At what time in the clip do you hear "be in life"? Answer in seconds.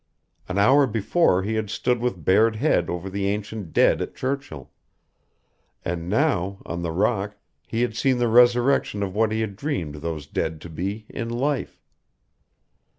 10.69-11.79